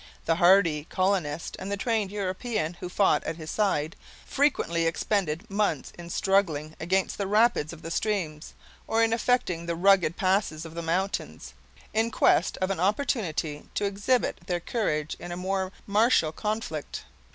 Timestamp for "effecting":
9.13-9.67